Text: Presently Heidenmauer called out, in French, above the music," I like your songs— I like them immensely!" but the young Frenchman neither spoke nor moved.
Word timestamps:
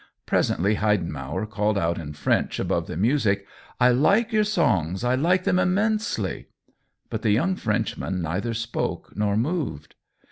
Presently 0.25 0.77
Heidenmauer 0.77 1.45
called 1.47 1.77
out, 1.77 1.99
in 1.99 2.13
French, 2.13 2.57
above 2.59 2.87
the 2.87 2.97
music," 2.97 3.45
I 3.79 3.91
like 3.91 4.33
your 4.33 4.43
songs— 4.43 5.03
I 5.03 5.13
like 5.13 5.43
them 5.43 5.59
immensely!" 5.59 6.47
but 7.11 7.21
the 7.21 7.29
young 7.29 7.55
Frenchman 7.55 8.19
neither 8.19 8.55
spoke 8.55 9.13
nor 9.15 9.37
moved. 9.37 9.93